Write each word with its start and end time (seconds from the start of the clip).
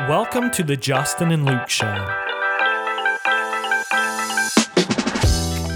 Welcome 0.00 0.50
to 0.50 0.64
the 0.64 0.76
Justin 0.76 1.30
and 1.30 1.46
Luke 1.46 1.68
Show. 1.68 1.86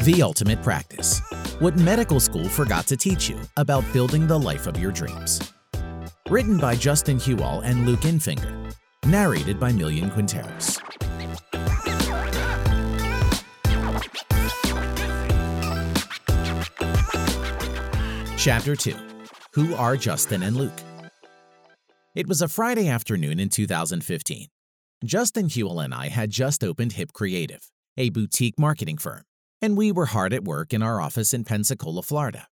The 0.03 0.21
Ultimate 0.21 0.61
Practice 0.61 1.23
What 1.61 1.77
Medical 1.77 2.19
School 2.19 2.49
Forgot 2.49 2.89
to 2.89 2.97
Teach 2.97 3.29
You 3.31 3.39
About 3.57 3.85
Building 3.93 4.27
the 4.27 4.37
Life 4.37 4.67
of 4.67 4.77
Your 4.77 4.91
Dreams. 4.91 5.53
Written 6.29 6.59
by 6.59 6.75
Justin 6.75 7.21
Hewell 7.21 7.61
and 7.61 7.87
Luke 7.87 8.01
Infinger. 8.01 8.75
Narrated 9.07 9.61
by 9.61 9.71
Millian 9.71 10.13
Quinteros. 10.13 10.81
Chapter 18.37 18.75
2 18.75 18.97
Who 19.53 19.77
Are 19.77 19.97
Justin 19.97 20.43
and 20.43 20.57
Luke? 20.57 20.88
It 22.19 22.27
was 22.27 22.43
a 22.43 22.49
Friday 22.49 22.89
afternoon 22.89 23.39
in 23.39 23.49
2015. 23.49 24.49
Justin 25.05 25.49
Hewell 25.49 25.79
and 25.79 25.95
I 25.95 26.09
had 26.09 26.31
just 26.31 26.65
opened 26.65 26.95
Hip 26.95 27.13
Creative, 27.13 27.61
a 27.97 28.11
boutique 28.11 28.59
marketing 28.59 28.99
firm, 28.99 29.23
and 29.63 29.77
we 29.77 29.93
were 29.93 30.07
hard 30.07 30.33
at 30.33 30.43
work 30.43 30.75
in 30.75 30.83
our 30.83 31.01
office 31.01 31.33
in 31.33 31.45
Pensacola, 31.45 32.03
Florida. 32.03 32.49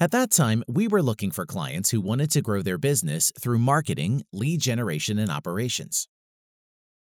At 0.00 0.10
that 0.10 0.32
time, 0.32 0.64
we 0.66 0.88
were 0.88 1.00
looking 1.00 1.30
for 1.30 1.46
clients 1.46 1.90
who 1.90 2.00
wanted 2.00 2.32
to 2.32 2.42
grow 2.42 2.60
their 2.60 2.76
business 2.76 3.30
through 3.40 3.60
marketing, 3.60 4.24
lead 4.32 4.60
generation, 4.60 5.16
and 5.16 5.30
operations. 5.30 6.08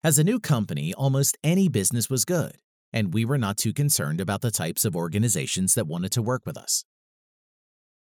As 0.03 0.19
a 0.19 0.23
new 0.23 0.39
company, 0.39 0.93
almost 0.93 1.35
any 1.43 1.67
business 1.67 2.11
was 2.11 2.25
good, 2.25 2.57
and 2.93 3.11
we 3.11 3.25
were 3.25 3.39
not 3.39 3.57
too 3.57 3.73
concerned 3.73 4.21
about 4.21 4.41
the 4.41 4.51
types 4.51 4.85
of 4.85 4.95
organizations 4.95 5.73
that 5.73 5.87
wanted 5.87 6.11
to 6.11 6.21
work 6.21 6.43
with 6.45 6.59
us. 6.59 6.85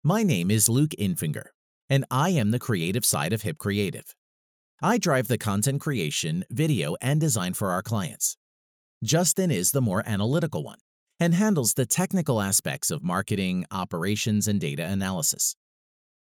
My 0.01 0.23
name 0.23 0.49
is 0.49 0.70
Luke 0.70 0.91
Infinger, 0.98 1.48
and 1.89 2.05
I 2.09 2.30
am 2.30 2.52
the 2.52 2.59
creative 2.59 3.05
side 3.05 3.34
of 3.34 3.44
Hip 3.44 3.57
Creative. 3.57 4.16
I 4.81 4.98
drive 4.98 5.27
the 5.27 5.38
content 5.38 5.81
creation, 5.81 6.43
video, 6.49 6.95
and 7.02 7.20
design 7.20 7.53
for 7.53 7.71
our 7.71 7.81
clients. 7.81 8.38
Justin 9.03 9.52
is 9.52 9.71
the 9.71 9.82
more 9.82 10.04
analytical 10.05 10.63
one 10.63 10.79
and 11.20 11.34
handles 11.34 11.74
the 11.74 11.85
technical 11.85 12.41
aspects 12.41 12.91
of 12.91 13.04
marketing, 13.04 13.65
operations, 13.71 14.48
and 14.48 14.59
data 14.59 14.85
analysis. 14.85 15.55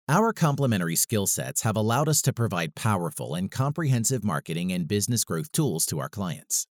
Our 0.09 0.35
complementary 0.35 0.97
skill 0.97 1.27
sets 1.27 1.63
have 1.63 1.77
allowed 1.77 2.11
us 2.11 2.21
to 2.23 2.33
provide 2.33 2.75
powerful 2.75 3.35
and 3.35 3.51
comprehensive 3.51 4.23
marketing 4.23 4.73
and 4.73 4.87
business 4.87 5.25
growth 5.25 5.51
tools 5.53 5.87
to 5.87 5.99
our 6.01 6.11
clients. 6.11 6.67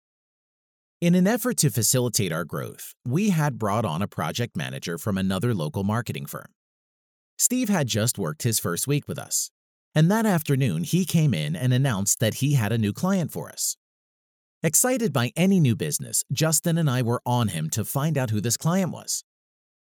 In 1.01 1.15
an 1.15 1.27
effort 1.27 1.57
to 1.59 1.71
facilitate 1.71 2.31
our 2.31 2.45
growth, 2.45 2.95
we 3.07 3.31
had 3.31 3.59
brought 3.59 3.87
on 3.87 4.03
a 4.03 4.07
project 4.07 4.57
manager 4.57 4.99
from 4.99 5.17
another 5.17 5.55
local 5.55 5.83
marketing 5.83 6.27
firm. 6.27 6.47
Steve 7.43 7.69
had 7.69 7.89
just 7.89 8.21
worked 8.21 8.45
his 8.45 8.61
first 8.61 8.87
week 8.87 9.09
with 9.09 9.19
us, 9.19 9.51
and 9.97 10.09
that 10.09 10.25
afternoon 10.25 10.85
he 10.85 11.05
came 11.05 11.35
in 11.35 11.57
and 11.57 11.75
announced 11.75 12.21
that 12.21 12.35
he 12.35 12.55
had 12.55 12.71
a 12.71 12.79
new 12.79 12.93
client 12.93 13.33
for 13.33 13.49
us. 13.49 13.77
Excited 14.63 15.13
by 15.13 15.33
any 15.35 15.59
new 15.59 15.75
business, 15.75 16.23
Justin 16.31 16.79
and 16.79 16.89
I 16.89 17.03
were 17.03 17.21
on 17.27 17.49
him 17.49 17.69
to 17.71 17.85
find 17.85 18.17
out 18.17 18.31
who 18.31 18.41
this 18.41 18.57
client 18.57 18.93
was. 18.93 19.25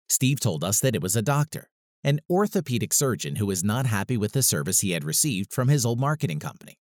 Steve 0.08 0.41
told 0.41 0.64
us 0.64 0.80
that 0.80 0.94
it 0.94 1.02
was 1.02 1.14
a 1.14 1.20
doctor, 1.20 1.69
an 2.02 2.20
orthopedic 2.30 2.94
surgeon 2.94 3.36
who 3.36 3.44
was 3.44 3.62
not 3.62 3.84
happy 3.84 4.17
with 4.17 4.33
the 4.33 4.42
service 4.42 4.80
he 4.80 4.92
had 4.92 5.05
received 5.05 5.52
from 5.52 5.69
his 5.69 5.84
old 5.84 6.00
marketing 6.00 6.39
company. 6.39 6.78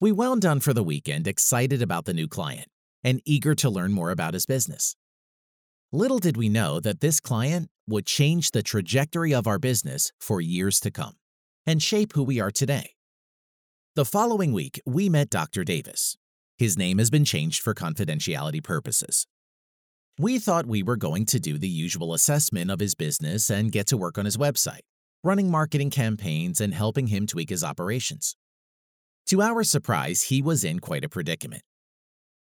We 0.00 0.10
wound 0.10 0.40
down 0.40 0.60
for 0.60 0.72
the 0.72 0.82
weekend 0.82 1.28
excited 1.28 1.82
about 1.82 2.06
the 2.06 2.14
new 2.14 2.28
client 2.28 2.68
and 3.04 3.20
eager 3.26 3.54
to 3.56 3.68
learn 3.68 3.92
more 3.92 4.10
about 4.10 4.32
his 4.32 4.46
business. 4.46 4.96
Little 5.92 6.18
did 6.18 6.38
we 6.38 6.48
know 6.48 6.80
that 6.80 7.00
this 7.00 7.20
client 7.20 7.68
would 7.90 8.06
change 8.06 8.52
the 8.52 8.62
trajectory 8.62 9.34
of 9.34 9.46
our 9.46 9.58
business 9.58 10.12
for 10.18 10.40
years 10.40 10.80
to 10.80 10.90
come 10.90 11.14
and 11.66 11.82
shape 11.82 12.14
who 12.14 12.22
we 12.22 12.40
are 12.40 12.50
today. 12.50 12.92
The 13.96 14.04
following 14.04 14.52
week, 14.52 14.80
we 14.86 15.08
met 15.08 15.30
Dr. 15.30 15.64
Davis. 15.64 16.16
His 16.56 16.78
name 16.78 16.98
has 16.98 17.10
been 17.10 17.24
changed 17.24 17.62
for 17.62 17.74
confidentiality 17.74 18.62
purposes. 18.62 19.26
We 20.18 20.38
thought 20.38 20.66
we 20.66 20.82
were 20.82 20.96
going 20.96 21.26
to 21.26 21.40
do 21.40 21.58
the 21.58 21.68
usual 21.68 22.14
assessment 22.14 22.70
of 22.70 22.80
his 22.80 22.94
business 22.94 23.50
and 23.50 23.72
get 23.72 23.86
to 23.88 23.96
work 23.96 24.18
on 24.18 24.24
his 24.24 24.36
website, 24.36 24.80
running 25.24 25.50
marketing 25.50 25.90
campaigns 25.90 26.60
and 26.60 26.74
helping 26.74 27.08
him 27.08 27.26
tweak 27.26 27.50
his 27.50 27.64
operations. 27.64 28.36
To 29.28 29.42
our 29.42 29.64
surprise, 29.64 30.22
he 30.22 30.42
was 30.42 30.64
in 30.64 30.80
quite 30.80 31.04
a 31.04 31.08
predicament. 31.08 31.62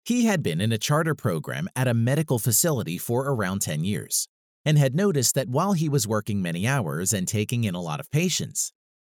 He 0.04 0.24
had 0.26 0.42
been 0.42 0.60
in 0.60 0.72
a 0.72 0.78
charter 0.78 1.14
program 1.14 1.68
at 1.76 1.88
a 1.88 1.94
medical 1.94 2.38
facility 2.38 2.98
for 2.98 3.28
around 3.28 3.60
10 3.60 3.84
years 3.84 4.28
and 4.64 4.78
had 4.78 4.94
noticed 4.94 5.34
that 5.34 5.48
while 5.48 5.72
he 5.72 5.88
was 5.88 6.06
working 6.06 6.42
many 6.42 6.66
hours 6.66 7.12
and 7.12 7.26
taking 7.26 7.64
in 7.64 7.74
a 7.74 7.80
lot 7.80 8.00
of 8.00 8.10
patients, 8.10 8.72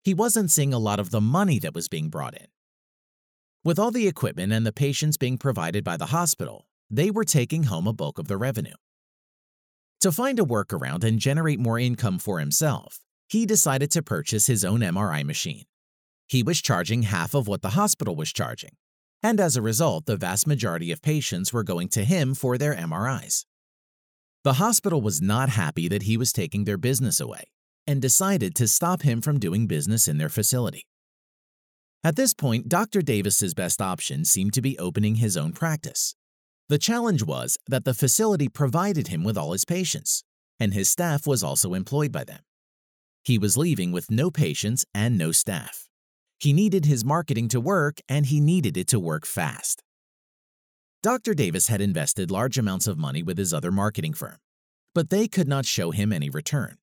he 0.02 0.14
wasn't 0.14 0.50
seeing 0.50 0.72
a 0.72 0.78
lot 0.78 1.00
of 1.00 1.10
the 1.10 1.20
money 1.20 1.58
that 1.58 1.74
was 1.74 1.88
being 1.88 2.08
brought 2.08 2.34
in. 2.34 2.46
With 3.64 3.78
all 3.78 3.90
the 3.90 4.08
equipment 4.08 4.52
and 4.52 4.66
the 4.66 4.72
patients 4.72 5.16
being 5.16 5.36
provided 5.36 5.84
by 5.84 5.96
the 5.96 6.06
hospital, 6.06 6.66
they 6.90 7.10
were 7.10 7.24
taking 7.24 7.64
home 7.64 7.86
a 7.86 7.92
bulk 7.92 8.18
of 8.18 8.28
the 8.28 8.36
revenue. 8.36 8.74
To 10.00 10.10
find 10.10 10.38
a 10.38 10.44
workaround 10.44 11.04
and 11.04 11.18
generate 11.18 11.60
more 11.60 11.78
income 11.78 12.18
for 12.18 12.40
himself, 12.40 13.00
he 13.28 13.44
decided 13.44 13.90
to 13.92 14.02
purchase 14.02 14.46
his 14.46 14.64
own 14.64 14.80
MRI 14.80 15.24
machine. 15.24 15.64
He 16.26 16.42
was 16.42 16.62
charging 16.62 17.02
half 17.02 17.34
of 17.34 17.46
what 17.46 17.60
the 17.60 17.70
hospital 17.70 18.16
was 18.16 18.32
charging, 18.32 18.70
and 19.22 19.38
as 19.38 19.56
a 19.56 19.62
result, 19.62 20.06
the 20.06 20.16
vast 20.16 20.46
majority 20.46 20.90
of 20.90 21.02
patients 21.02 21.52
were 21.52 21.62
going 21.62 21.88
to 21.88 22.04
him 22.04 22.34
for 22.34 22.56
their 22.56 22.74
MRIs. 22.74 23.44
The 24.42 24.54
hospital 24.54 25.02
was 25.02 25.20
not 25.20 25.50
happy 25.50 25.86
that 25.88 26.04
he 26.04 26.16
was 26.16 26.32
taking 26.32 26.64
their 26.64 26.78
business 26.78 27.20
away 27.20 27.44
and 27.86 28.00
decided 28.00 28.54
to 28.54 28.68
stop 28.68 29.02
him 29.02 29.20
from 29.20 29.38
doing 29.38 29.66
business 29.66 30.08
in 30.08 30.16
their 30.16 30.30
facility. 30.30 30.86
At 32.02 32.16
this 32.16 32.32
point, 32.32 32.66
Dr. 32.66 33.02
Davis's 33.02 33.52
best 33.52 33.82
option 33.82 34.24
seemed 34.24 34.54
to 34.54 34.62
be 34.62 34.78
opening 34.78 35.16
his 35.16 35.36
own 35.36 35.52
practice. 35.52 36.14
The 36.70 36.78
challenge 36.78 37.22
was 37.22 37.58
that 37.66 37.84
the 37.84 37.92
facility 37.92 38.48
provided 38.48 39.08
him 39.08 39.24
with 39.24 39.36
all 39.36 39.52
his 39.52 39.66
patients, 39.66 40.24
and 40.58 40.72
his 40.72 40.88
staff 40.88 41.26
was 41.26 41.42
also 41.42 41.74
employed 41.74 42.10
by 42.10 42.24
them. 42.24 42.40
He 43.22 43.36
was 43.36 43.58
leaving 43.58 43.92
with 43.92 44.10
no 44.10 44.30
patients 44.30 44.86
and 44.94 45.18
no 45.18 45.32
staff. 45.32 45.86
He 46.38 46.54
needed 46.54 46.86
his 46.86 47.04
marketing 47.04 47.48
to 47.48 47.60
work, 47.60 47.98
and 48.08 48.24
he 48.24 48.40
needed 48.40 48.78
it 48.78 48.86
to 48.86 48.98
work 48.98 49.26
fast. 49.26 49.82
Dr. 51.02 51.32
Davis 51.32 51.68
had 51.68 51.80
invested 51.80 52.30
large 52.30 52.58
amounts 52.58 52.86
of 52.86 52.98
money 52.98 53.22
with 53.22 53.38
his 53.38 53.54
other 53.54 53.72
marketing 53.72 54.12
firm, 54.12 54.36
but 54.94 55.08
they 55.08 55.26
could 55.26 55.48
not 55.48 55.64
show 55.64 55.92
him 55.92 56.12
any 56.12 56.28
return. 56.28 56.76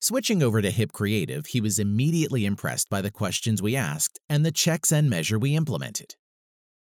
Switching 0.00 0.40
over 0.40 0.62
to 0.62 0.70
Hip 0.70 0.92
Creative, 0.92 1.44
he 1.46 1.60
was 1.60 1.80
immediately 1.80 2.46
impressed 2.46 2.88
by 2.88 3.02
the 3.02 3.10
questions 3.10 3.60
we 3.60 3.74
asked 3.74 4.20
and 4.28 4.46
the 4.46 4.52
checks 4.52 4.92
and 4.92 5.10
measure 5.10 5.36
we 5.36 5.56
implemented. 5.56 6.14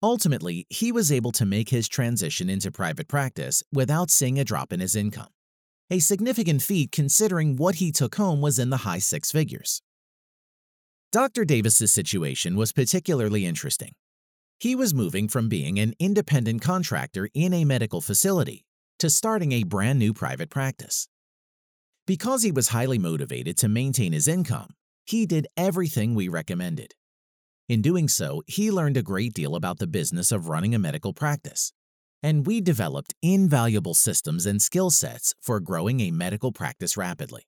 Ultimately, 0.02 0.66
he 0.68 0.92
was 0.92 1.10
able 1.10 1.32
to 1.32 1.46
make 1.46 1.70
his 1.70 1.88
transition 1.88 2.50
into 2.50 2.70
private 2.70 3.08
practice 3.08 3.62
without 3.72 4.10
seeing 4.10 4.38
a 4.38 4.44
drop 4.44 4.74
in 4.74 4.80
his 4.80 4.94
income, 4.94 5.28
a 5.90 6.00
significant 6.00 6.60
feat 6.60 6.92
considering 6.92 7.56
what 7.56 7.76
he 7.76 7.90
took 7.90 8.16
home 8.16 8.42
was 8.42 8.58
in 8.58 8.68
the 8.68 8.84
high 8.88 8.98
six 8.98 9.32
figures. 9.32 9.80
Dr. 11.12 11.46
Davis's 11.46 11.94
situation 11.94 12.56
was 12.56 12.72
particularly 12.72 13.46
interesting 13.46 13.92
he 14.60 14.74
was 14.74 14.92
moving 14.92 15.26
from 15.26 15.48
being 15.48 15.78
an 15.78 15.94
independent 15.98 16.60
contractor 16.60 17.30
in 17.32 17.54
a 17.54 17.64
medical 17.64 18.02
facility 18.02 18.66
to 18.98 19.08
starting 19.08 19.52
a 19.52 19.64
brand 19.64 19.98
new 19.98 20.12
private 20.12 20.50
practice. 20.50 21.08
Because 22.06 22.42
he 22.42 22.52
was 22.52 22.68
highly 22.68 22.98
motivated 22.98 23.56
to 23.56 23.68
maintain 23.68 24.12
his 24.12 24.28
income, 24.28 24.74
he 25.06 25.24
did 25.24 25.46
everything 25.56 26.14
we 26.14 26.28
recommended. 26.28 26.92
In 27.70 27.80
doing 27.80 28.06
so, 28.06 28.42
he 28.46 28.70
learned 28.70 28.98
a 28.98 29.02
great 29.02 29.32
deal 29.32 29.56
about 29.56 29.78
the 29.78 29.86
business 29.86 30.30
of 30.30 30.48
running 30.48 30.74
a 30.74 30.78
medical 30.78 31.14
practice, 31.14 31.72
and 32.22 32.46
we 32.46 32.60
developed 32.60 33.14
invaluable 33.22 33.94
systems 33.94 34.44
and 34.44 34.60
skill 34.60 34.90
sets 34.90 35.34
for 35.40 35.60
growing 35.60 36.00
a 36.00 36.10
medical 36.10 36.52
practice 36.52 36.98
rapidly. 36.98 37.44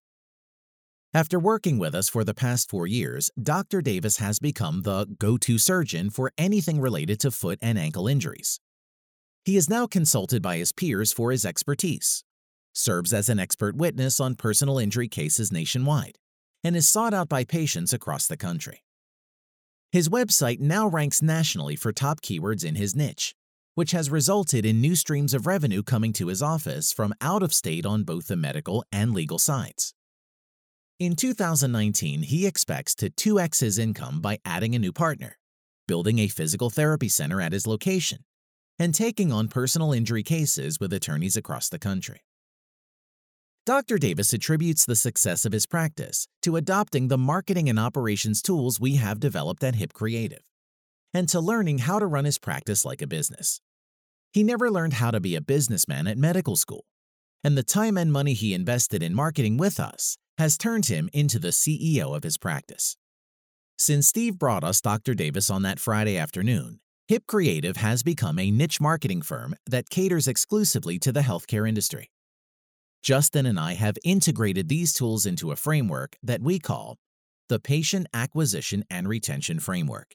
After 1.15 1.39
working 1.39 1.77
with 1.77 1.95
us 1.95 2.09
for 2.09 2.25
the 2.25 2.33
past 2.33 2.71
four 2.71 2.87
years, 2.87 3.31
Dr. 3.41 3.83
Davis 3.83 4.17
has 4.17 4.39
become 4.39 4.81
the 4.81 5.05
go 5.19 5.37
to 5.37 5.59
surgeon 5.59 6.09
for 6.09 6.33
anything 6.39 6.81
related 6.81 7.21
to 7.21 7.31
foot 7.31 7.59
and 7.61 7.79
ankle 7.79 8.09
injuries. 8.09 8.59
He 9.45 9.59
is 9.59 9.69
now 9.69 9.87
consulted 9.87 10.41
by 10.41 10.57
his 10.57 10.73
peers 10.73 11.13
for 11.13 11.31
his 11.31 11.45
expertise, 11.45 12.25
serves 12.73 13.13
as 13.13 13.29
an 13.29 13.39
expert 13.39 13.77
witness 13.77 14.21
on 14.21 14.37
personal 14.37 14.79
injury 14.79 15.07
cases 15.07 15.53
nationwide, 15.53 16.17
and 16.65 16.75
is 16.75 16.89
sought 16.89 17.13
out 17.13 17.29
by 17.29 17.45
patients 17.45 17.93
across 17.93 18.27
the 18.27 18.39
country. 18.39 18.83
His 19.91 20.09
website 20.09 20.61
now 20.61 20.89
ranks 20.89 21.21
nationally 21.21 21.77
for 21.77 21.93
top 21.93 22.23
keywords 22.23 22.65
in 22.65 22.77
his 22.77 22.97
niche, 22.97 23.35
which 23.75 23.91
has 23.91 24.09
resulted 24.09 24.65
in 24.65 24.81
new 24.81 24.97
streams 24.97 25.35
of 25.35 25.47
revenue 25.47 25.83
coming 25.83 26.15
to 26.15 26.29
his 26.29 26.41
office 26.41 26.91
from 26.91 27.13
out 27.21 27.43
of 27.43 27.53
state 27.53 27.85
on 27.85 28.03
both 28.03 28.29
the 28.29 28.37
medical 28.37 28.83
and 28.91 29.13
legal 29.13 29.39
sides. 29.39 29.93
In 31.03 31.17
2019, 31.17 32.23
he 32.23 32.47
expects 32.47 32.95
to 32.95 33.11
2x 33.11 33.59
his 33.59 33.77
income 33.77 34.21
by 34.21 34.39
adding 34.45 34.77
a 34.77 34.79
new 34.79 34.93
partner, 34.93 35.37
building 35.89 36.21
a 36.21 36.29
physical 36.29 36.71
therapy 36.71 37.09
center 37.09 37.41
at 37.41 37.53
his 37.53 37.67
location, 37.67 38.21
and 38.79 38.95
taking 38.95 39.33
on 39.33 39.49
personal 39.49 39.93
injury 39.93 40.23
cases 40.23 40.79
with 40.79 40.93
attorneys 40.93 41.37
across 41.37 41.69
the 41.69 41.81
country. 41.81 42.21
Dr. 43.67 43.99
Davis 43.99 44.33
attributes 44.33 44.87
the 44.87 44.95
success 44.95 45.45
of 45.45 45.51
his 45.51 45.67
practice 45.67 46.29
to 46.43 46.55
adopting 46.55 47.09
the 47.09 47.19
marketing 47.19 47.69
and 47.69 47.81
operations 47.81 48.41
tools 48.41 48.79
we 48.79 48.95
have 48.95 49.19
developed 49.19 49.65
at 49.65 49.75
Hip 49.75 49.93
Creative. 49.93 50.45
and 51.13 51.29
to 51.31 51.41
learning 51.41 51.79
how 51.79 51.99
to 51.99 52.07
run 52.07 52.27
his 52.27 52.39
practice 52.39 52.85
like 52.85 53.03
a 53.03 53.09
business. 53.09 53.61
He 54.33 54.45
never 54.45 54.71
learned 54.71 54.93
how 54.93 55.11
to 55.11 55.19
be 55.19 55.35
a 55.35 55.41
businessman 55.41 56.07
at 56.07 56.17
medical 56.17 56.55
school, 56.55 56.85
and 57.43 57.59
the 57.59 57.65
time 57.65 57.99
and 57.99 58.13
money 58.13 58.35
he 58.35 58.55
invested 58.55 59.03
in 59.03 59.17
marketing 59.17 59.57
with 59.57 59.81
us 59.81 60.17
has 60.39 60.59
turned 60.59 60.87
him 60.87 61.09
into 61.13 61.39
the 61.39 61.49
CEO 61.49 62.17
of 62.17 62.23
his 62.23 62.39
practice. 62.39 62.97
Since 63.79 64.09
Steve 64.09 64.39
brought 64.39 64.65
us 64.65 64.81
Dr. 64.81 65.15
Davis 65.15 65.51
on 65.51 65.63
that 65.63 65.81
Friday 65.81 66.17
afternoon, 66.17 66.81
Hip 67.09 67.27
Creative 67.27 67.77
has 67.77 68.03
become 68.03 68.39
a 68.39 68.51
niche 68.51 68.81
marketing 68.81 69.23
firm 69.23 69.55
that 69.67 69.91
caters 69.91 70.29
exclusively 70.29 70.99
to 71.01 71.13
the 71.13 71.21
healthcare 71.21 71.69
industry. 71.69 72.11
Justin 73.03 73.47
and 73.47 73.59
I 73.59 73.75
have 73.75 73.99
integrated 74.05 74.69
these 74.69 74.93
tools 74.93 75.27
into 75.27 75.51
a 75.51 75.57
framework 75.57 76.17
that 76.23 76.41
we 76.41 76.61
call 76.61 76.97
the 77.49 77.59
Patient 77.59 78.07
Acquisition 78.15 78.85
and 78.89 79.09
Retention 79.09 79.59
Framework, 79.59 80.15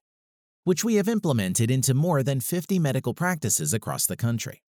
which 0.63 0.83
we 0.83 0.95
have 0.95 1.09
implemented 1.09 1.69
into 1.69 1.93
more 1.93 2.23
than 2.23 2.39
50 2.39 2.79
medical 2.79 3.13
practices 3.13 3.73
across 3.73 4.05
the 4.05 4.15
country. 4.15 4.63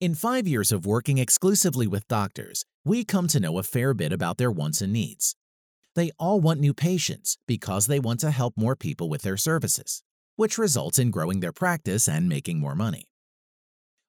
In 0.00 0.14
five 0.14 0.48
years 0.48 0.72
of 0.72 0.86
working 0.86 1.18
exclusively 1.18 1.86
with 1.86 2.08
doctors, 2.08 2.64
we 2.88 3.04
come 3.04 3.28
to 3.28 3.38
know 3.38 3.58
a 3.58 3.62
fair 3.62 3.92
bit 3.92 4.14
about 4.14 4.38
their 4.38 4.50
wants 4.50 4.80
and 4.80 4.94
needs. 4.94 5.36
They 5.94 6.10
all 6.18 6.40
want 6.40 6.58
new 6.58 6.72
patients 6.72 7.36
because 7.46 7.86
they 7.86 8.00
want 8.00 8.20
to 8.20 8.30
help 8.30 8.54
more 8.56 8.74
people 8.74 9.10
with 9.10 9.20
their 9.20 9.36
services, 9.36 10.02
which 10.36 10.56
results 10.56 10.98
in 10.98 11.10
growing 11.10 11.40
their 11.40 11.52
practice 11.52 12.08
and 12.08 12.30
making 12.30 12.58
more 12.58 12.74
money. 12.74 13.04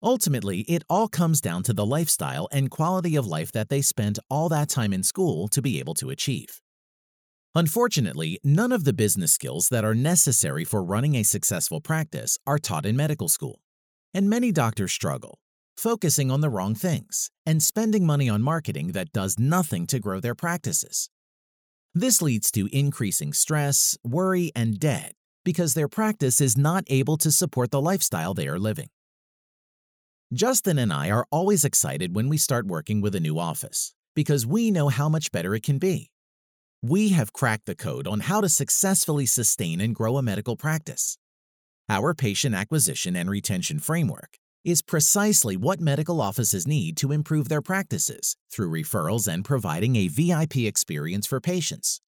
Ultimately, 0.02 0.62
it 0.62 0.84
all 0.90 1.10
comes 1.10 1.42
down 1.42 1.64
to 1.64 1.74
the 1.74 1.86
lifestyle 1.86 2.48
and 2.54 2.72
quality 2.72 3.18
of 3.18 3.28
life 3.28 3.52
that 3.52 3.68
they 3.68 3.82
spent 3.82 4.18
all 4.30 4.48
that 4.48 4.70
time 4.70 4.94
in 4.94 5.04
school 5.04 5.50
to 5.50 5.62
be 5.62 5.78
able 5.80 5.96
to 5.96 6.10
achieve. 6.10 6.62
Unfortunately, 7.54 8.40
none 8.46 8.72
of 8.72 8.86
the 8.86 8.94
business 8.94 9.34
skills 9.34 9.68
that 9.68 9.84
are 9.84 9.96
necessary 9.96 10.64
for 10.64 10.82
running 10.82 11.16
a 11.16 11.24
successful 11.24 11.82
practice 11.82 12.38
are 12.48 12.58
taught 12.58 12.86
in 12.86 12.96
medical 12.96 13.28
school, 13.28 13.60
and 14.14 14.30
many 14.30 14.54
doctors 14.54 14.94
struggle, 14.94 15.38
focusing 15.80 16.30
on 16.30 16.42
the 16.42 16.50
wrong 16.50 16.76
things 16.76 17.32
and 17.46 17.64
spending 17.64 18.06
money 18.06 18.30
on 18.30 18.42
marketing 18.42 18.92
that 18.92 19.14
does 19.14 19.40
nothing 19.40 19.88
to 19.88 19.98
grow 19.98 20.20
their 20.20 20.36
practices. 20.36 21.10
This 21.96 22.22
leads 22.22 22.52
to 22.52 22.68
increasing 22.76 23.32
stress, 23.32 23.98
worry, 24.04 24.52
and 24.54 24.78
debt 24.78 25.14
because 25.46 25.76
their 25.76 25.88
practice 25.88 26.42
is 26.42 26.58
not 26.58 26.84
able 26.88 27.16
to 27.18 27.32
support 27.32 27.72
the 27.72 27.82
lifestyle 27.82 28.34
they 28.34 28.48
are 28.48 28.60
living. 28.60 28.90
Justin 30.34 30.78
and 30.78 30.92
I 30.92 31.10
are 31.12 31.26
always 31.32 31.64
excited 31.64 32.14
when 32.14 32.28
we 32.28 32.38
start 32.38 32.68
working 32.68 33.00
with 33.00 33.16
a 33.16 33.20
new 33.22 33.40
office 33.40 33.96
because 34.16 34.46
we 34.46 34.72
know 34.72 34.90
how 34.90 35.08
much 35.08 35.32
better 35.32 35.56
it 35.56 35.64
can 35.64 35.80
be. 35.80 36.12
We 36.84 37.10
have 37.10 37.34
cracked 37.34 37.66
the 37.66 37.76
code 37.76 38.06
on 38.06 38.20
how 38.20 38.42
to 38.42 38.50
successfully 38.50 39.26
sustain 39.26 39.80
and 39.80 39.96
grow 39.96 40.18
a 40.18 40.22
medical 40.22 40.58
practice. 40.58 41.18
Our 41.88 42.14
patient 42.14 42.54
acquisition 42.54 43.16
and 43.16 43.30
retention 43.30 43.80
framework 43.80 44.38
is 44.64 44.82
precisely 44.82 45.56
what 45.56 45.80
medical 45.80 46.22
offices 46.22 46.68
need 46.68 46.98
to 46.98 47.12
improve 47.12 47.50
their 47.50 47.62
practices 47.62 48.36
through 48.52 48.70
referrals 48.70 49.28
and 49.32 49.46
providing 49.46 49.96
a 49.96 50.08
VIP 50.08 50.58
experience 50.58 51.26
for 51.26 51.40
patients. 51.40 52.02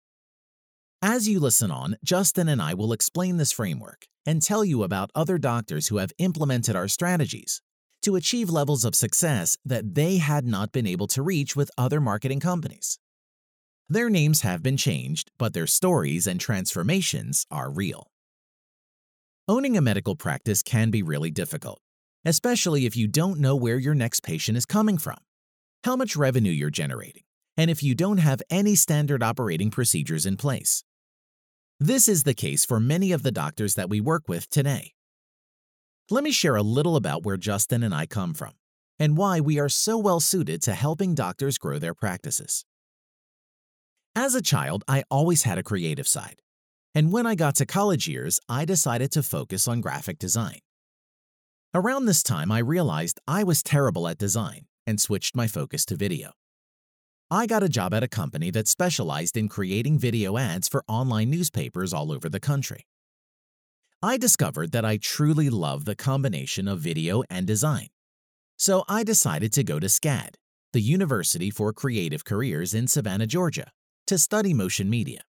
As 1.01 1.27
you 1.27 1.39
listen 1.39 1.71
on, 1.71 1.95
Justin 2.03 2.47
and 2.47 2.61
I 2.61 2.73
will 2.73 2.93
explain 2.93 3.37
this 3.37 3.51
framework 3.51 4.05
and 4.25 4.41
tell 4.41 4.63
you 4.63 4.83
about 4.83 5.09
other 5.15 5.37
doctors 5.37 5.87
who 5.87 5.97
have 5.97 6.11
implemented 6.19 6.75
our 6.75 6.87
strategies 6.87 7.61
to 8.03 8.15
achieve 8.15 8.49
levels 8.49 8.85
of 8.85 8.95
success 8.95 9.57
that 9.65 9.95
they 9.95 10.17
had 10.17 10.45
not 10.45 10.71
been 10.71 10.87
able 10.87 11.07
to 11.07 11.21
reach 11.21 11.55
with 11.55 11.71
other 11.77 11.99
marketing 11.99 12.39
companies. 12.39 12.99
Their 13.89 14.09
names 14.09 14.41
have 14.41 14.63
been 14.63 14.77
changed, 14.77 15.31
but 15.37 15.53
their 15.53 15.67
stories 15.67 16.25
and 16.27 16.39
transformations 16.39 17.45
are 17.51 17.71
real. 17.71 18.07
Owning 19.47 19.75
a 19.75 19.81
medical 19.81 20.15
practice 20.15 20.63
can 20.63 20.91
be 20.91 21.03
really 21.03 21.31
difficult, 21.31 21.81
especially 22.25 22.85
if 22.85 22.95
you 22.95 23.07
don't 23.07 23.39
know 23.39 23.55
where 23.55 23.77
your 23.77 23.95
next 23.95 24.21
patient 24.21 24.57
is 24.57 24.65
coming 24.65 24.97
from, 24.97 25.17
how 25.83 25.95
much 25.95 26.15
revenue 26.15 26.51
you're 26.51 26.69
generating, 26.69 27.23
and 27.57 27.69
if 27.69 27.81
you 27.81 27.95
don't 27.95 28.19
have 28.19 28.41
any 28.49 28.75
standard 28.75 29.23
operating 29.23 29.71
procedures 29.71 30.25
in 30.25 30.37
place. 30.37 30.83
This 31.79 32.07
is 32.07 32.23
the 32.23 32.33
case 32.33 32.63
for 32.63 32.79
many 32.79 33.11
of 33.11 33.23
the 33.23 33.31
doctors 33.31 33.75
that 33.75 33.89
we 33.89 33.99
work 33.99 34.27
with 34.27 34.49
today. 34.49 34.93
Let 36.11 36.23
me 36.23 36.31
share 36.31 36.55
a 36.55 36.61
little 36.61 36.95
about 36.95 37.23
where 37.23 37.37
Justin 37.37 37.83
and 37.83 37.95
I 37.95 38.05
come 38.05 38.33
from 38.33 38.51
and 38.99 39.17
why 39.17 39.39
we 39.39 39.59
are 39.59 39.69
so 39.69 39.97
well 39.97 40.19
suited 40.19 40.61
to 40.61 40.73
helping 40.73 41.15
doctors 41.15 41.57
grow 41.57 41.79
their 41.79 41.95
practices. 41.95 42.65
As 44.15 44.35
a 44.35 44.41
child, 44.41 44.83
I 44.87 45.03
always 45.09 45.43
had 45.43 45.57
a 45.57 45.63
creative 45.63 46.07
side. 46.07 46.41
And 46.93 47.11
when 47.11 47.25
I 47.25 47.35
got 47.35 47.55
to 47.55 47.65
college 47.65 48.07
years, 48.07 48.39
I 48.49 48.65
decided 48.65 49.11
to 49.13 49.23
focus 49.23 49.67
on 49.67 49.81
graphic 49.81 50.19
design. 50.19 50.59
Around 51.73 52.05
this 52.05 52.21
time, 52.21 52.51
I 52.51 52.59
realized 52.59 53.21
I 53.29 53.45
was 53.45 53.63
terrible 53.63 54.05
at 54.09 54.17
design 54.17 54.65
and 54.85 54.99
switched 54.99 55.37
my 55.37 55.47
focus 55.47 55.85
to 55.85 55.95
video. 55.95 56.31
I 57.29 57.45
got 57.45 57.63
a 57.63 57.69
job 57.69 57.93
at 57.93 58.03
a 58.03 58.09
company 58.09 58.51
that 58.51 58.67
specialized 58.67 59.37
in 59.37 59.47
creating 59.47 59.97
video 59.97 60.37
ads 60.37 60.67
for 60.67 60.83
online 60.89 61.29
newspapers 61.29 61.93
all 61.93 62.11
over 62.11 62.27
the 62.27 62.41
country. 62.41 62.87
I 64.03 64.17
discovered 64.17 64.73
that 64.73 64.83
I 64.83 64.97
truly 64.97 65.49
love 65.49 65.85
the 65.85 65.95
combination 65.95 66.67
of 66.67 66.81
video 66.81 67.23
and 67.29 67.47
design. 67.47 67.87
So 68.57 68.83
I 68.89 69.03
decided 69.03 69.53
to 69.53 69.63
go 69.63 69.79
to 69.79 69.87
SCAD, 69.87 70.31
the 70.73 70.81
University 70.81 71.49
for 71.49 71.71
Creative 71.71 72.25
Careers 72.25 72.73
in 72.73 72.89
Savannah, 72.89 73.27
Georgia, 73.27 73.71
to 74.07 74.17
study 74.17 74.53
motion 74.53 74.89
media. 74.89 75.21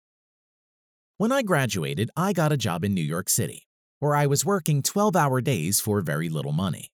When 1.18 1.32
I 1.32 1.42
graduated, 1.42 2.10
I 2.16 2.32
got 2.32 2.50
a 2.50 2.56
job 2.56 2.82
in 2.82 2.94
New 2.94 3.02
York 3.02 3.28
City, 3.28 3.66
where 4.00 4.16
I 4.16 4.26
was 4.26 4.44
working 4.44 4.82
12 4.82 5.14
hour 5.14 5.40
days 5.40 5.78
for 5.78 6.00
very 6.00 6.28
little 6.28 6.52
money. 6.52 6.90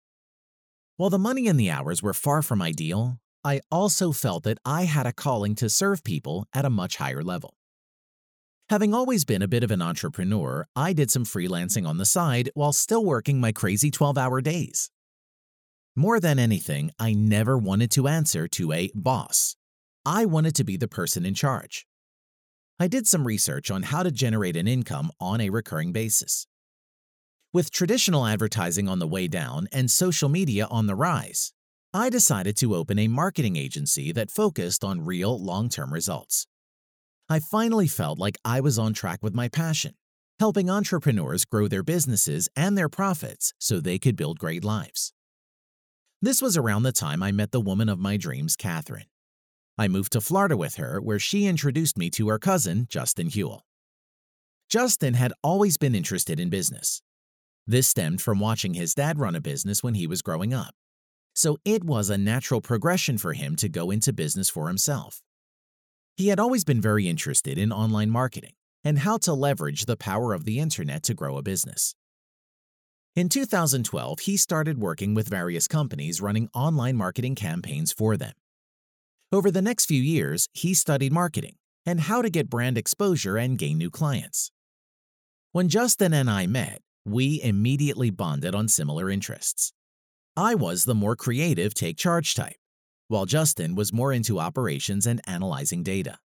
While 0.97 1.11
the 1.11 1.19
money 1.19 1.49
and 1.49 1.59
the 1.59 1.71
hours 1.71 2.03
were 2.03 2.13
far 2.15 2.43
from 2.43 2.61
ideal, 2.61 3.19
I 3.45 3.61
also 3.71 4.13
felt 4.13 4.43
that 4.45 4.59
I 4.65 4.85
had 4.85 5.07
a 5.07 5.13
calling 5.13 5.55
to 5.57 5.71
serve 5.71 6.03
people 6.03 6.47
at 6.53 6.65
a 6.65 6.71
much 6.71 6.97
higher 6.97 7.23
level. 7.23 7.55
Having 8.71 8.95
always 8.95 9.25
been 9.25 9.43
a 9.43 9.49
bit 9.49 9.63
of 9.63 9.71
an 9.71 9.81
entrepreneur, 9.81 10.67
I 10.75 10.93
did 10.93 11.13
some 11.13 11.25
freelancing 11.25 11.87
on 11.87 11.99
the 11.99 12.05
side 12.05 12.51
while 12.55 12.73
still 12.73 13.05
working 13.05 13.41
my 13.41 13.53
crazy 13.53 13.93
12 13.93 14.19
hour 14.19 14.41
days. 14.41 14.91
More 15.95 16.19
than 16.19 16.41
anything, 16.41 16.91
I 16.99 17.15
never 17.15 17.57
wanted 17.57 17.93
to 17.93 18.09
answer 18.09 18.49
to 18.49 18.73
a 18.73 18.91
boss. 18.95 19.55
I 20.05 20.25
wanted 20.25 20.57
to 20.57 20.65
be 20.65 20.77
the 20.77 20.89
person 20.89 21.25
in 21.25 21.35
charge. 21.35 21.87
I 22.81 22.89
did 22.89 23.07
some 23.07 23.27
research 23.27 23.71
on 23.71 23.85
how 23.85 24.03
to 24.03 24.11
generate 24.11 24.57
an 24.57 24.67
income 24.67 25.11
on 25.21 25.41
a 25.41 25.51
recurring 25.51 25.93
basis. 25.93 26.47
With 27.57 27.71
traditional 27.71 28.27
advertising 28.27 28.87
on 28.87 28.99
the 28.99 29.07
way 29.07 29.29
down 29.29 29.67
and 29.73 29.91
social 29.91 30.29
media 30.29 30.67
on 30.71 30.89
the 30.89 30.95
rise, 30.95 31.55
I 31.95 32.11
decided 32.11 32.55
to 32.59 32.75
open 32.75 32.99
a 32.99 33.09
marketing 33.09 33.57
agency 33.57 34.13
that 34.13 34.31
focused 34.31 34.85
on 34.85 35.07
real 35.07 35.43
long 35.43 35.71
term 35.71 35.91
results. 35.91 36.47
I 37.31 37.39
finally 37.39 37.89
felt 37.89 38.19
like 38.19 38.37
I 38.45 38.61
was 38.61 38.79
on 38.79 38.93
track 38.93 39.21
with 39.23 39.35
my 39.35 39.49
passion, 39.49 39.95
helping 40.39 40.69
entrepreneurs 40.69 41.47
grow 41.47 41.67
their 41.67 41.83
businesses 41.83 42.47
and 42.55 42.77
their 42.77 42.91
profits 42.91 43.55
so 43.59 43.81
they 43.81 43.99
could 43.99 44.17
build 44.17 44.39
great 44.39 44.63
lives. 44.63 45.15
This 46.21 46.43
was 46.43 46.59
around 46.59 46.83
the 46.83 46.93
time 46.93 47.23
I 47.23 47.33
met 47.33 47.53
the 47.53 47.67
woman 47.71 47.89
of 47.89 47.99
my 47.99 48.19
dreams, 48.19 48.55
Catherine. 48.55 49.09
I 49.79 49.89
moved 49.89 50.13
to 50.13 50.21
Florida 50.21 50.59
with 50.59 50.75
her, 50.75 51.01
where 51.01 51.19
she 51.19 51.47
introduced 51.47 51.97
me 51.97 52.11
to 52.11 52.29
her 52.29 52.39
cousin, 52.39 52.87
Justin 52.91 53.29
Hewell. 53.29 53.65
Justin 54.69 55.15
had 55.15 55.33
always 55.43 55.79
been 55.79 55.95
interested 55.95 56.39
in 56.39 56.51
business. 56.51 57.01
This 57.67 57.89
stemmed 57.89 58.21
from 58.21 58.39
watching 58.39 58.75
his 58.75 58.95
dad 58.95 59.19
run 59.19 59.35
a 59.35 59.41
business 59.41 59.83
when 59.83 59.95
he 59.95 60.07
was 60.07 60.23
growing 60.23 60.55
up. 60.55 60.75
So 61.35 61.59
it 61.65 61.83
was 61.83 62.09
a 62.09 62.17
natural 62.17 62.61
progression 62.61 63.19
for 63.19 63.33
him 63.33 63.57
to 63.57 63.69
go 63.69 63.91
into 63.91 64.13
business 64.13 64.49
for 64.49 64.69
himself. 64.69 65.21
He 66.17 66.29
had 66.29 66.41
always 66.41 66.65
been 66.65 66.81
very 66.81 67.09
interested 67.09 67.59
in 67.59 67.73
online 67.73 68.11
marketing 68.11 68.53
and 68.85 69.01
how 69.01 69.19
to 69.19 69.35
leverage 69.35 69.85
the 69.85 69.97
power 69.97 70.33
of 70.33 70.45
the 70.45 70.61
internet 70.61 71.03
to 71.03 71.15
grow 71.15 71.37
a 71.37 71.43
business. 71.43 71.95
In 73.17 73.29
2012, 73.29 74.21
he 74.21 74.37
started 74.37 74.79
working 74.79 75.13
with 75.15 75.29
various 75.29 75.67
companies 75.67 76.21
running 76.21 76.49
online 76.55 76.97
marketing 76.97 77.35
campaigns 77.35 77.93
for 77.93 78.17
them. 78.17 78.33
Over 79.33 79.51
the 79.51 79.63
next 79.63 79.87
few 79.87 80.01
years, 80.01 80.49
he 80.53 80.73
studied 80.73 81.13
marketing 81.13 81.57
and 81.85 82.01
how 82.01 82.23
to 82.23 82.31
get 82.31 82.49
brand 82.49 82.79
exposure 82.79 83.37
and 83.37 83.59
gain 83.59 83.79
new 83.79 83.91
clients. 83.91 84.53
When 85.53 85.69
Justin 85.69 86.13
and 86.13 86.31
I 86.31 86.47
met, 86.47 86.81
we 87.07 87.41
immediately 87.43 88.11
bonded 88.11 88.55
on 88.55 88.69
similar 88.69 89.09
interests. 89.09 89.73
I 90.37 90.57
was 90.57 90.85
the 90.85 90.95
more 90.95 91.15
creative 91.15 91.73
take 91.73 91.97
charge 91.97 92.35
type, 92.35 92.57
while 93.07 93.27
Justin 93.27 93.77
was 93.77 93.93
more 93.93 94.13
into 94.13 94.41
operations 94.41 95.07
and 95.07 95.21
analyzing 95.27 95.85
data. 95.85 96.19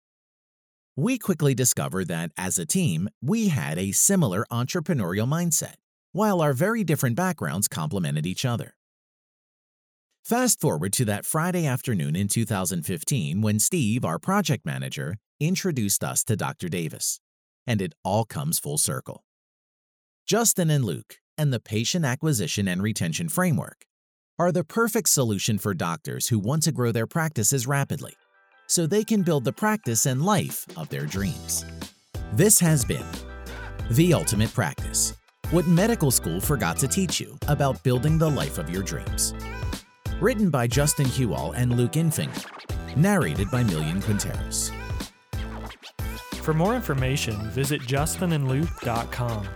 We 0.96 1.18
quickly 1.18 1.54
discovered 1.54 2.08
that, 2.08 2.30
as 2.38 2.58
a 2.58 2.66
team, 2.66 3.08
we 3.20 3.48
had 3.48 3.76
a 3.76 3.92
similar 3.92 4.46
entrepreneurial 4.52 5.28
mindset, 5.28 5.74
while 6.12 6.40
our 6.40 6.52
very 6.52 6.84
different 6.84 7.16
backgrounds 7.16 7.68
complemented 7.68 8.24
each 8.24 8.44
other. 8.44 8.74
Fast 10.24 10.60
forward 10.60 10.92
to 10.94 11.04
that 11.06 11.26
Friday 11.26 11.66
afternoon 11.66 12.14
in 12.14 12.28
2015 12.28 13.40
when 13.40 13.58
Steve, 13.58 14.04
our 14.04 14.18
project 14.18 14.64
manager, 14.64 15.16
introduced 15.40 16.04
us 16.04 16.22
to 16.24 16.36
Dr. 16.36 16.68
Davis, 16.68 17.20
and 17.66 17.82
it 17.82 17.94
all 18.04 18.24
comes 18.24 18.58
full 18.58 18.78
circle. 18.78 19.24
Justin 20.28 20.68
and 20.68 20.84
Luke 20.84 21.20
and 21.38 21.54
the 21.54 21.58
Patient 21.58 22.04
Acquisition 22.04 22.68
and 22.68 22.82
Retention 22.82 23.30
Framework 23.30 23.86
are 24.38 24.52
the 24.52 24.62
perfect 24.62 25.08
solution 25.08 25.56
for 25.56 25.72
doctors 25.72 26.28
who 26.28 26.38
want 26.38 26.64
to 26.64 26.70
grow 26.70 26.92
their 26.92 27.06
practices 27.06 27.66
rapidly 27.66 28.12
so 28.66 28.86
they 28.86 29.04
can 29.04 29.22
build 29.22 29.44
the 29.44 29.54
practice 29.54 30.04
and 30.04 30.22
life 30.22 30.66
of 30.76 30.90
their 30.90 31.06
dreams. 31.06 31.64
This 32.34 32.60
has 32.60 32.84
been 32.84 33.06
The 33.92 34.12
Ultimate 34.12 34.52
Practice 34.52 35.14
What 35.50 35.66
Medical 35.66 36.10
School 36.10 36.42
Forgot 36.42 36.76
to 36.80 36.88
Teach 36.88 37.20
You 37.20 37.38
About 37.48 37.82
Building 37.82 38.18
the 38.18 38.30
Life 38.30 38.58
of 38.58 38.68
Your 38.68 38.82
Dreams. 38.82 39.32
Written 40.20 40.50
by 40.50 40.66
Justin 40.66 41.06
Hewell 41.06 41.52
and 41.52 41.74
Luke 41.74 41.92
Infinger. 41.92 42.44
Narrated 42.98 43.50
by 43.50 43.64
Millian 43.64 44.02
Quinteros. 44.02 44.74
For 46.42 46.52
more 46.52 46.76
information, 46.76 47.48
visit 47.48 47.80
justinandluke.com. 47.80 49.48